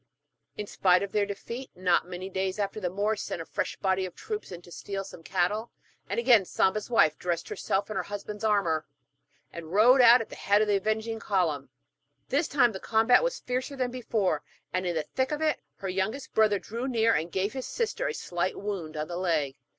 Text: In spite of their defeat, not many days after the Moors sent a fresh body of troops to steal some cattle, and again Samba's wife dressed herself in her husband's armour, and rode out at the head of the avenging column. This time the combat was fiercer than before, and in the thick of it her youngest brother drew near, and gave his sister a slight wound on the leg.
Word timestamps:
In 0.57 0.65
spite 0.65 1.03
of 1.03 1.11
their 1.11 1.27
defeat, 1.27 1.69
not 1.75 2.07
many 2.07 2.27
days 2.27 2.57
after 2.57 2.79
the 2.79 2.89
Moors 2.89 3.21
sent 3.21 3.39
a 3.39 3.45
fresh 3.45 3.75
body 3.75 4.03
of 4.03 4.15
troops 4.15 4.47
to 4.49 4.71
steal 4.71 5.03
some 5.03 5.21
cattle, 5.21 5.69
and 6.09 6.19
again 6.19 6.43
Samba's 6.43 6.89
wife 6.89 7.19
dressed 7.19 7.49
herself 7.49 7.87
in 7.87 7.95
her 7.97 8.01
husband's 8.01 8.43
armour, 8.43 8.87
and 9.53 9.71
rode 9.71 10.01
out 10.01 10.19
at 10.19 10.29
the 10.29 10.35
head 10.35 10.59
of 10.59 10.67
the 10.67 10.77
avenging 10.77 11.19
column. 11.19 11.69
This 12.29 12.47
time 12.47 12.71
the 12.71 12.79
combat 12.79 13.23
was 13.23 13.41
fiercer 13.41 13.75
than 13.75 13.91
before, 13.91 14.41
and 14.73 14.87
in 14.87 14.95
the 14.95 15.03
thick 15.03 15.31
of 15.31 15.39
it 15.39 15.61
her 15.75 15.87
youngest 15.89 16.33
brother 16.33 16.57
drew 16.57 16.87
near, 16.87 17.13
and 17.13 17.31
gave 17.31 17.53
his 17.53 17.67
sister 17.67 18.07
a 18.07 18.13
slight 18.15 18.57
wound 18.57 18.97
on 18.97 19.07
the 19.07 19.17
leg. 19.17 19.55